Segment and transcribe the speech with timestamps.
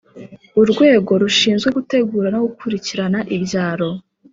[0.61, 3.89] Urwego rushinzwe gutegura no gukurikirana ibyaro